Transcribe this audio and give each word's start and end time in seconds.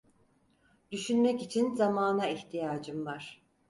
Düşünmek 0.91 1.41
için 1.41 1.75
zamana 1.75 2.27
ihtiyacım 2.29 3.05
var. 3.05 3.41